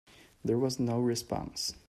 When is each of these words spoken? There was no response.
There 0.43 0.57
was 0.57 0.79
no 0.79 0.99
response. 0.99 1.75